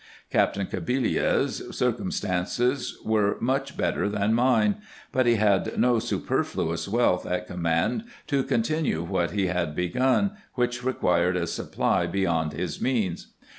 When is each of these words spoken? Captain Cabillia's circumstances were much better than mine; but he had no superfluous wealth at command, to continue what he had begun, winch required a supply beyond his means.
Captain 0.31 0.65
Cabillia's 0.65 1.61
circumstances 1.77 2.97
were 3.05 3.37
much 3.39 3.77
better 3.77 4.09
than 4.09 4.33
mine; 4.33 4.77
but 5.11 5.27
he 5.27 5.35
had 5.35 5.77
no 5.77 5.99
superfluous 5.99 6.87
wealth 6.87 7.23
at 7.27 7.45
command, 7.45 8.05
to 8.25 8.41
continue 8.43 9.03
what 9.03 9.29
he 9.29 9.45
had 9.45 9.75
begun, 9.75 10.31
winch 10.55 10.83
required 10.83 11.37
a 11.37 11.45
supply 11.45 12.07
beyond 12.07 12.51
his 12.53 12.81
means. 12.81 13.27